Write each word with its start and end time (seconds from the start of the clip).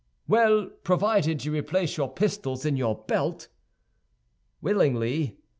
"Well, 0.27 0.65
provided 0.83 1.45
you 1.45 1.51
replace 1.53 1.95
your 1.95 2.09
pistols 2.11 2.65
in 2.65 2.75
your 2.75 2.95
belt." 3.05 3.49
"Willingly." 4.59 5.37